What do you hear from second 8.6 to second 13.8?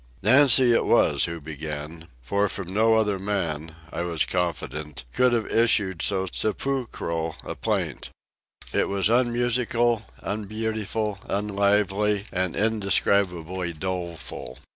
It was unmusical, unbeautiful, unlively, and indescribably